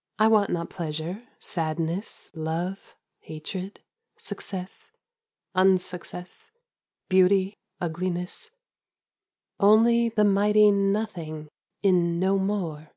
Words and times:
I 0.18 0.26
want 0.26 0.50
not 0.50 0.70
pleasure, 0.70 1.28
sadness, 1.38 2.32
love, 2.34 2.96
hatred, 3.20 3.78
success, 4.16 4.90
unsuccess, 5.54 6.50
beauty, 7.08 7.54
ugliness— 7.80 8.50
only 9.70 10.08
the 10.08 10.24
mighty 10.24 10.72
Nothing 10.72 11.46
in 11.80 12.18
No 12.18 12.40
More. 12.40 12.90